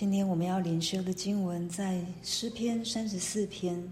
[0.00, 3.86] 今天我们要灵修的经文在诗篇三十四篇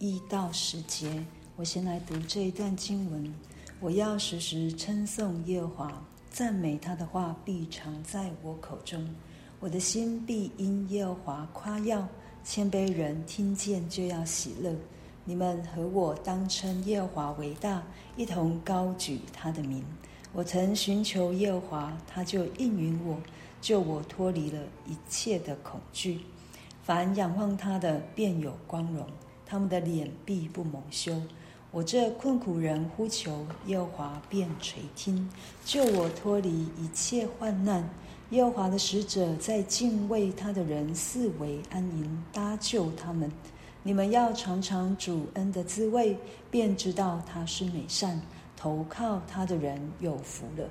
[0.00, 1.24] 一到十节。
[1.54, 3.32] 我先来读这一段经文：
[3.78, 9.08] 我要时时称颂耶和华，赞美他的话必常在我口中。
[9.60, 12.08] 我的心必因耶和华夸耀，
[12.42, 14.74] 谦卑人听见就要喜乐。
[15.24, 17.80] 你们和我当称耶和华为大，
[18.16, 19.84] 一同高举他的名。
[20.32, 23.16] 我曾寻求耶和华，他就应允我。
[23.60, 26.20] 救我脱离了一切的恐惧，
[26.82, 29.06] 凡仰望他的，便有光荣，
[29.44, 31.20] 他们的脸必不蒙羞。
[31.72, 35.28] 我这困苦人呼求耶和华，便垂听，
[35.64, 37.88] 救我脱离一切患难。
[38.30, 43.30] 耶和华的使者在敬畏他的人四围安营，搭救他们。
[43.82, 46.16] 你们要尝尝主恩的滋味，
[46.50, 48.20] 便知道他是美善，
[48.56, 50.68] 投靠他的人有福了。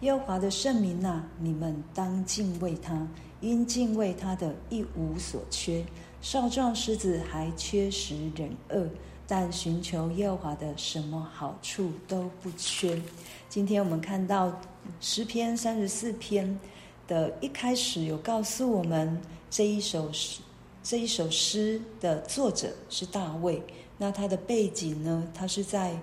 [0.00, 3.08] 耶和华的圣名呐，你们当敬畏他，
[3.40, 5.82] 因敬畏他的一无所缺。
[6.20, 8.86] 少壮狮子还缺食忍饿，
[9.26, 13.00] 但寻求耶和华的，什么好处都不缺。
[13.48, 14.60] 今天我们看到
[15.00, 16.60] 诗篇三十四篇
[17.08, 20.42] 的一开始，有告诉我们这一首诗，
[20.82, 23.62] 这一首诗的作者是大卫。
[23.96, 25.26] 那他的背景呢？
[25.32, 25.98] 他是在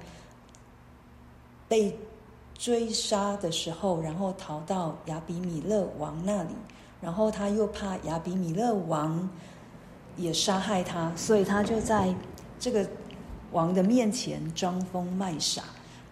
[1.68, 1.96] 被。
[2.58, 6.50] 追杀的时候，然后逃到亚比米勒王那里，
[7.02, 9.30] 然后他又怕亚比米勒王
[10.16, 12.14] 也杀害他，所以他就在
[12.60, 12.88] 这个
[13.52, 15.64] 王的面前装疯卖傻，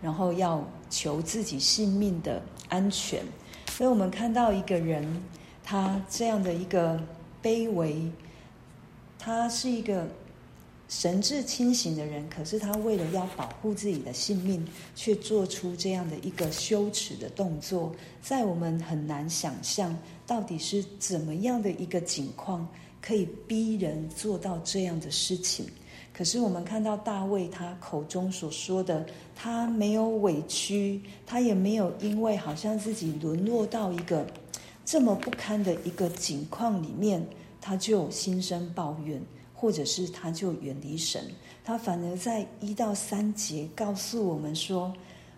[0.01, 3.23] 然后要求自己性命的安全。
[3.69, 5.23] 所以我们看到一个人，
[5.63, 6.99] 他这样的一个
[7.41, 8.11] 卑微，
[9.17, 10.05] 他是一个。
[10.91, 22.67] 神志清醒的人，可是他为了要保护自己的性命，却做出这样的一个羞耻的动作，在我们很难想象到底是怎么样的一个境况，
[23.01, 25.65] 可以逼人做到这样的事情。
[26.13, 34.27] 可是我们看到大卫他口中所说的，他没有委屈，他也没有因为好像自己沦落到一个
[34.83, 37.25] 这么不堪的一个境况里面，
[37.61, 39.21] 他就心生抱怨。
[39.61, 41.23] 或者是他就远离神，
[41.63, 44.91] 他反而在一到三节告诉我们说：“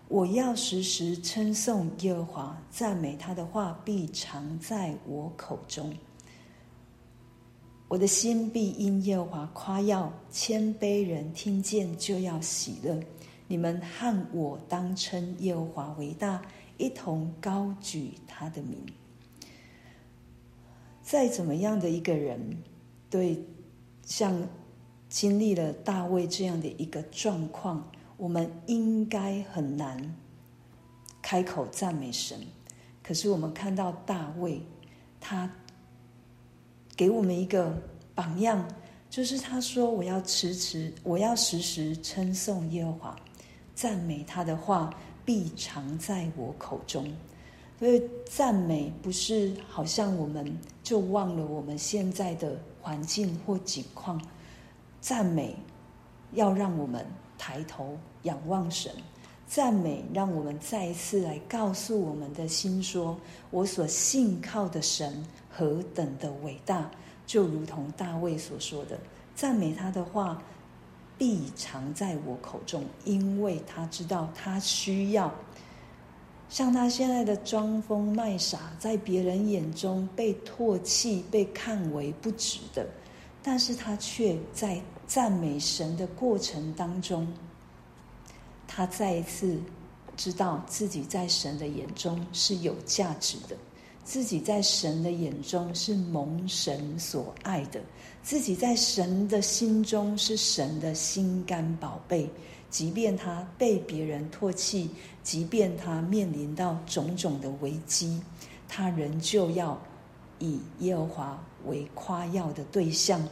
[0.08, 5.94] 我要时时称颂耶和华，赞美他的话必常在我口中。
[7.86, 12.98] 我的心必因耶和华夸耀，谦卑人听见就要喜乐。
[13.46, 16.40] 你们和我当称耶和华为大，
[16.78, 18.78] 一同高举他的名。
[21.02, 22.56] 再怎么样的一个人，
[23.10, 23.38] 对。”
[24.06, 24.48] 像
[25.08, 30.14] 经历了大卫这样的一个状况，我们应该很难
[31.22, 32.40] 开口赞美神。
[33.02, 34.62] 可是我们看到大卫，
[35.20, 35.50] 他
[36.96, 37.76] 给我们一个
[38.14, 38.66] 榜样，
[39.10, 43.16] 就是他说：“我要迟迟，我要时时称颂耶和华，
[43.74, 44.92] 赞美他的话
[45.24, 47.06] 必常在我口中。”
[47.78, 52.56] 所以赞美不是好像我们就忘了我们现在的。
[52.84, 54.20] 环境或景况，
[55.00, 55.56] 赞美
[56.32, 57.02] 要让我们
[57.38, 58.92] 抬头仰望神，
[59.46, 63.18] 赞美让我们再一次来告诉我们的心说：
[63.50, 66.90] 我所信靠的神何等的伟大！
[67.24, 68.98] 就如同大卫所说的，
[69.34, 70.42] 赞美他的话
[71.16, 75.32] 必常在我口中，因为他知道他需要。
[76.54, 82.86] 像他现在的装疯卖傻，在别人眼中被唾弃、被看为不值的，
[83.42, 87.26] 但是他却在赞美神的过程当中，
[88.68, 89.58] 他再一次
[90.16, 93.56] 知道自己在神的眼中是有价值的，
[94.04, 97.80] 自己在神的眼中是蒙神所爱的，
[98.22, 102.30] 自己在神的心中是神的心肝宝贝。
[102.74, 104.90] 即便他被别人唾弃，
[105.22, 108.20] 即便他面临到种种的危机，
[108.68, 109.80] 他仍旧要
[110.40, 113.24] 以耶和华为夸耀的对象。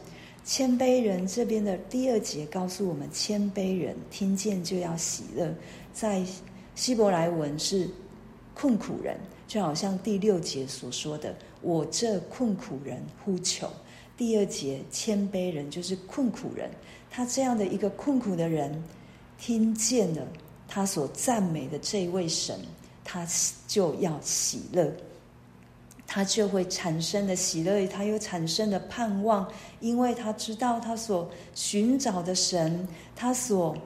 [0.45, 5.53] 谦卑人这边的第二节告诉我们，谦卑人听见就要喜乐。
[5.91, 6.25] 在
[6.73, 7.89] 希伯来文是
[8.53, 13.69] 困苦人，就好像第六节所说的：“我这困苦人呼求。”
[14.15, 16.71] 第二节谦卑人就是困苦人，
[17.11, 18.81] 他这样的一个困苦的人。
[19.45, 20.25] 听见了
[20.69, 22.57] 他所赞美的这位神，
[23.03, 23.27] 他
[23.67, 24.89] 就要喜乐，
[26.07, 29.45] 他就会产生的喜乐，他又产生的盼望，
[29.81, 32.87] 因为他知道他所寻找的神，
[33.17, 33.77] 他所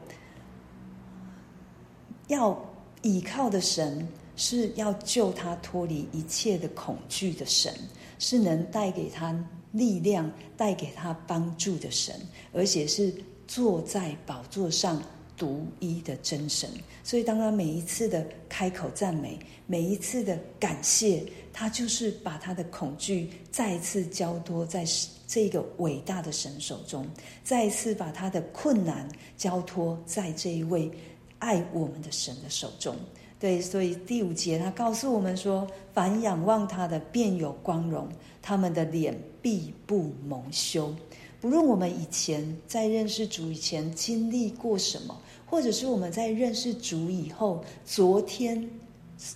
[2.27, 2.55] 要
[3.01, 7.73] 依靠的神，是要救他脱离一切的恐惧的神，
[8.19, 9.35] 是能带给他
[9.71, 12.13] 力量、带给他帮助的神，
[12.53, 13.11] 而且是
[13.47, 15.01] 坐在宝座上
[15.37, 16.69] 独一的真神。
[17.03, 21.23] 所以，当他每一次的开口赞美，每一次的感谢，
[21.53, 24.83] 他就是把他的恐惧再一次交托在
[25.27, 27.07] 这个伟大的神手中，
[27.43, 29.07] 再一次把他的困难
[29.37, 30.91] 交托在这一位
[31.39, 32.95] 爱我们的神的手中。
[33.39, 38.07] 对，所以第五节他告诉我们说：“凡仰望他的，便有光荣；
[38.41, 40.91] 他们的脸必不蒙羞。”
[41.39, 48.67] 不论我们以前在认识主以前经历过什么，或者是我们在认识主以后，昨天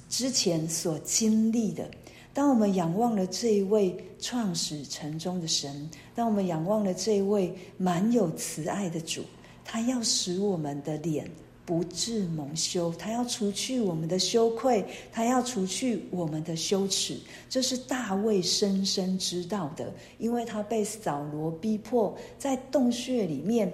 [0.09, 1.89] 之前所经历的，
[2.33, 9.21] 当我们仰望了这一位创始成终的神，当我们仰望了这一位满有慈爱的主，
[9.63, 11.29] 他要使我们的脸。
[11.65, 17.19] 不致蒙羞，他要除去我们的羞愧，他要除去我们的羞耻。
[17.49, 23.71] 这是大卫深深知道的，因为他被扫罗逼迫，在洞穴里面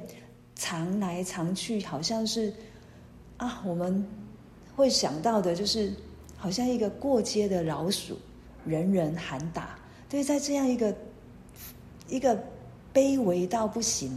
[0.56, 2.54] 藏来藏去，好像是
[3.38, 4.06] 啊，我们
[4.76, 5.92] 会想到的就是，
[6.36, 8.18] 好像一个过街的老鼠，
[8.66, 9.80] 人人喊打。
[10.10, 10.96] 对，在这样一个
[12.10, 12.38] 一个
[12.94, 14.12] 卑微到不行。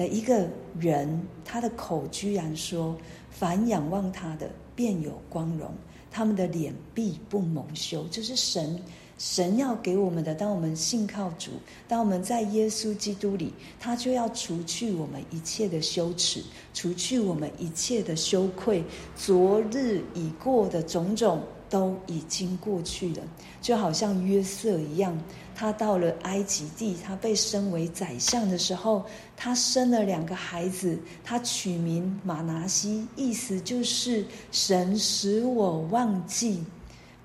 [0.00, 0.48] 的一个
[0.78, 2.96] 人，他的口居然说
[3.28, 5.68] ：“凡仰望他的，便有光荣；
[6.10, 8.80] 他们的脸必不蒙羞。”这是神，
[9.18, 10.34] 神要给我们的。
[10.34, 11.50] 当我们信靠主，
[11.86, 16.42] 当我们在耶稣基督里，他就要除去我们一切的羞耻，
[16.72, 18.82] 除去我们一切的羞愧。
[19.14, 23.22] 昨日已过的种种都已经过去了，
[23.62, 25.16] 就好像约瑟一样。
[25.54, 29.04] 他到了埃及地，他被升为宰相的时候，
[29.36, 36.64] 他生了两个孩子，他取名马拿西，意思就是神使我忘记。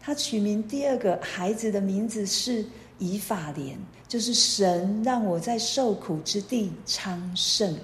[0.02, 2.66] 他取名第二个孩子的名字是
[3.00, 3.78] 以法莲，
[4.08, 7.76] 就是神让我在受苦之地昌盛。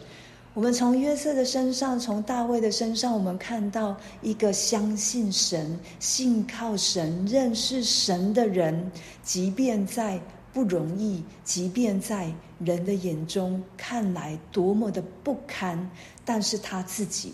[0.53, 8.91] 我们从约瑟的身上，从大卫的身上，我们看到一个相信神、信靠神、认识神的人，
[9.23, 10.19] 即便在。
[10.53, 15.89] 不容易，即便在人的眼中看来多么的不堪，
[16.25, 17.33] 但是他自己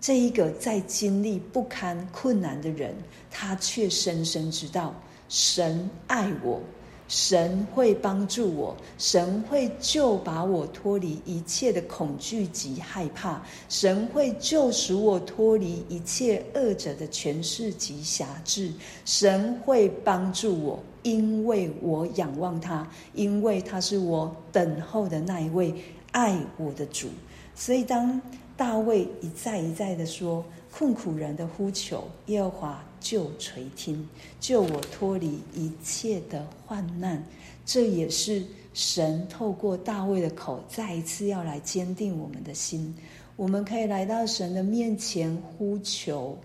[0.00, 2.92] 这一个在经历不堪困难的人，
[3.30, 4.92] 他却深深知道
[5.28, 6.60] 神爱我。
[7.08, 18.70] 神会帮助我，神会救把我脱离一切的恐惧及害怕，神会救赎我脱离一切恶者的权势及辖制，
[19.06, 25.74] 神会帮助我，因为我仰望他，因为他是我等候的那一位
[26.12, 27.08] 爱我的主。
[27.54, 28.20] 所以当
[28.56, 30.44] 大卫一再一再的说，
[30.78, 34.08] 困苦人的呼求，耶和华就垂听，
[34.38, 37.20] 救我脱离一切的患难。
[37.66, 38.44] 这也是
[38.74, 42.94] 神透过大卫的口，再一次要来坚定我们的心。
[43.34, 46.38] 我们可以来到神的面前呼求，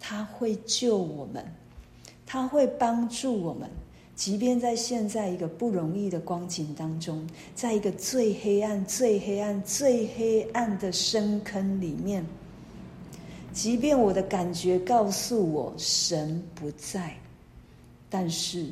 [0.00, 1.44] 他会救我们，
[2.24, 3.68] 他会帮助我们。
[4.16, 7.22] 即便在现在一个不容易的光景当中，
[7.54, 12.24] 在一个最黑暗、最黑暗、最黑暗的深坑里面。
[13.58, 17.12] 即便我的感觉告诉我神不在，
[18.08, 18.68] 但是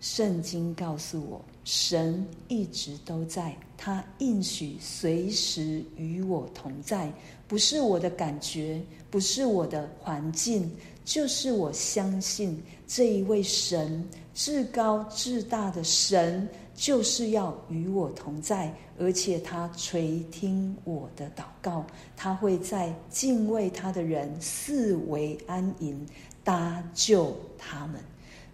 [0.00, 7.08] 圣经告诉我神一直都在，他应许随时与我同在。
[7.46, 8.82] 不是我的感觉，
[9.12, 10.68] 不是我的环境，
[11.04, 16.48] 就是我相信这一位神，至高至大的神。
[16.74, 26.04] 就是要与我同在，而且他垂听我的祷告，他会在敬畏他的人四围安营，
[26.42, 28.00] 搭救他们。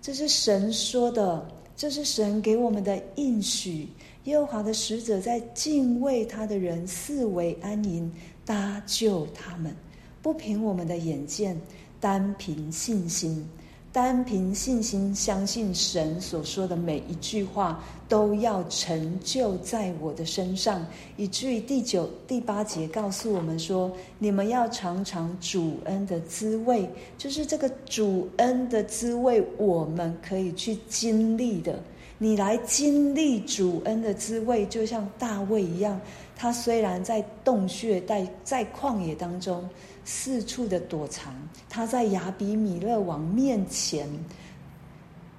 [0.03, 1.47] 这是神说的，
[1.77, 3.89] 这是神给我们的应许。
[4.25, 8.13] 耶和华的使者在敬畏他的人四围安营，
[8.45, 9.75] 搭救他们，
[10.21, 11.59] 不凭我们的眼见，
[11.99, 13.49] 单凭信心。
[13.93, 31.77] 单凭信心相信神所说的每一句话都要成就在我的身上，以至于第九、第八节告诉我们说：“你们要尝尝主恩的滋味。”就是这个主恩的滋味，我们可以去经历的。
[32.17, 36.01] 你来经历主恩的滋味，就像大卫一样，
[36.37, 39.69] 他虽然在洞穴、在在旷野当中。
[40.13, 41.33] 四处的躲藏，
[41.69, 44.09] 他在亚比米勒王面前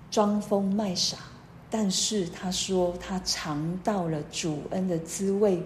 [0.10, 1.18] 装疯卖傻，
[1.70, 5.62] 但是他说他尝到了主恩的滋味。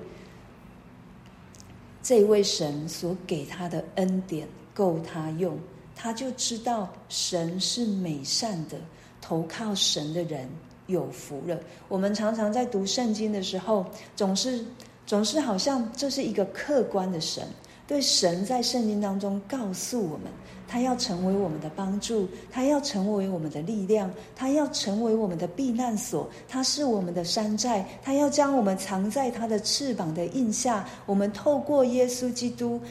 [2.02, 5.56] 这位神所给他的恩典够他用，
[5.96, 8.76] 他就知道神是美善的，
[9.22, 10.50] 投靠神的人
[10.88, 11.60] 有福了。
[11.88, 13.86] 我们常常在读圣经的时候，
[14.16, 14.66] 总是
[15.06, 17.48] 总是好像这是一个客观的神，
[17.88, 20.28] 对神在圣经当中告诉我们，
[20.68, 30.86] 他要成为我们的帮助，他要成为我们的力量，他要成为我们的避难所，他是我们的山寨，他要将我们藏在他的翅膀的荫下。
[31.06, 32.82] 我们透过耶稣基督。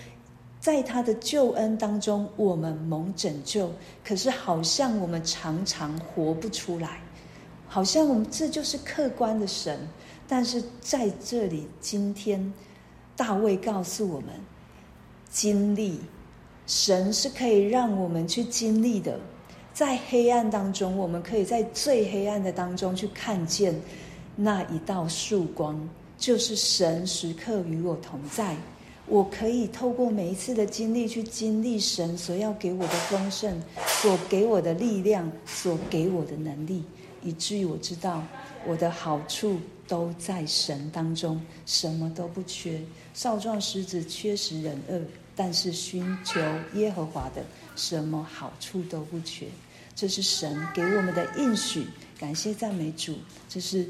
[0.60, 3.70] 在他的救恩当中，我们蒙拯救。
[4.02, 7.02] 可是，好像我们常常活不出来，
[7.68, 9.78] 好像我们这就是客观的神。
[10.26, 12.50] 但是在这里，今天
[13.14, 14.28] 大卫告诉我们，
[15.34, 15.98] 经历
[16.64, 19.18] 神是可以让我们去经历的。
[19.72, 23.74] 在黑暗当中，我们可以在最黑暗的当中去看见
[24.36, 25.76] 那一道曙光，
[26.16, 28.54] 就是神时刻与我同在。
[29.08, 36.84] 我可以透过每一次的经历，去经历神所要给我的丰盛，所给我的力量，所给我的能力，
[37.24, 38.22] 以至于我知道
[38.64, 42.80] 我的好处都在神当中，什么都不缺。
[43.12, 45.00] 少壮狮子缺食忍饿，
[45.36, 46.40] 但是寻求
[46.74, 47.44] 耶和华的，
[47.76, 49.46] 什么好处都不缺。
[49.94, 51.86] 这是神给我们的应许，
[52.18, 53.16] 感谢赞美主。
[53.48, 53.88] 这是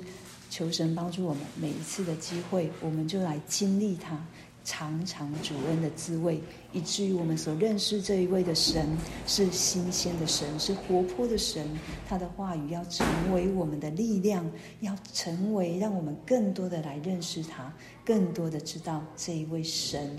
[0.51, 4.19] 求神帮助我们每一次的机会，我们就来经历它。
[4.67, 6.41] 尝尝主恩的滋味，
[6.73, 8.97] 以至于我们所认识这一位的神
[9.27, 11.69] 是新鲜的神，是活泼的神。
[12.09, 17.71] 他的话语要成为我们的力量，要成为让我们更多的来认识他，
[18.07, 20.17] 更多的知道这一位神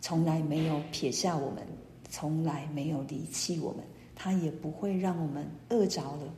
[0.00, 1.66] 从来没有撇下我们，
[2.08, 6.34] 从来没有离弃我们，他也不会让我们饿着了，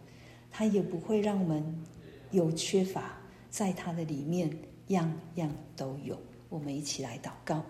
[0.51, 1.65] 他也不会让我们
[2.31, 3.19] 有缺乏，
[3.51, 4.51] 在他的里面
[4.89, 6.19] 样样都有。
[6.49, 7.63] 我们一起来祷告，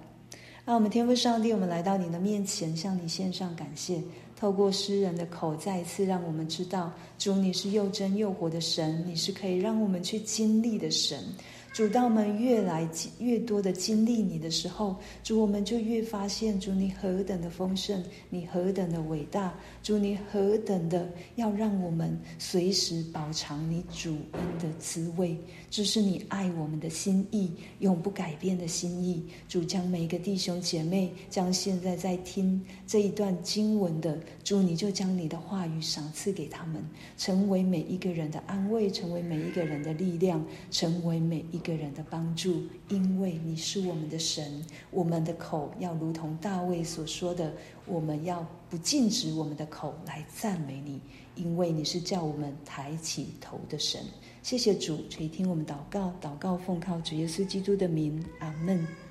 [0.65, 4.01] 让我们天父上帝，我们来到你的面前，向你献上感谢。
[4.37, 11.23] 透过诗人的口，再一次让我们知道，主你是又真又活的神，你是可以让我们去经历的神。
[11.73, 12.87] 主，当我们越来
[13.21, 25.37] 越多的经历你的时候，主，我们就越发现，主你何等的丰盛，你何等的伟大，主你何等的要让我们随时饱尝你主恩的滋味。
[25.71, 29.25] 这是你爱我们的心意，永不改变的心意。
[29.49, 36.83] 主将每个弟兄姐妹，将现在在听这一段经文的，主你就将你的话语赏赐给他们，
[37.17, 41.45] 成为每一个人的安慰，成为每一个人的力量，成为每。
[41.53, 47.53] 一一个人的帮助，因为你是我们的神，我们的口要如同大卫所说的，
[47.85, 50.99] 我们要不禁止我们的口来赞美你，
[51.35, 54.01] 因为你是叫我们抬起头的神。
[54.43, 59.10] 谢谢主，垂听我们祷告，祷告奉靠主耶稣基督的名，阿门。